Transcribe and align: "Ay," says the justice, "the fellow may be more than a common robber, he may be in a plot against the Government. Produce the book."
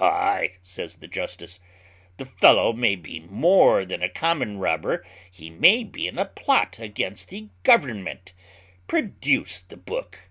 "Ay," 0.00 0.54
says 0.60 0.96
the 0.96 1.06
justice, 1.06 1.60
"the 2.16 2.24
fellow 2.24 2.72
may 2.72 2.96
be 2.96 3.20
more 3.20 3.84
than 3.84 4.02
a 4.02 4.08
common 4.08 4.58
robber, 4.58 5.06
he 5.30 5.50
may 5.50 5.84
be 5.84 6.08
in 6.08 6.18
a 6.18 6.24
plot 6.24 6.80
against 6.80 7.28
the 7.28 7.46
Government. 7.62 8.32
Produce 8.88 9.60
the 9.60 9.76
book." 9.76 10.30